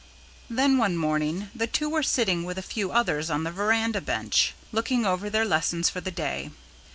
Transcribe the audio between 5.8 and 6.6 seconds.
for the day.